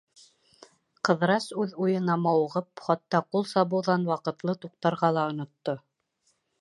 Ҡыҙырас, 1.09 1.45
үҙ 1.63 1.75
уйына 1.85 2.15
мауығып, 2.23 2.83
хатта 2.87 3.21
ҡул 3.35 3.45
сабыуҙан 3.53 4.09
ваҡытлы 4.13 4.57
туҡтарға 4.65 5.13
ла 5.19 5.27
онотто. 5.35 5.77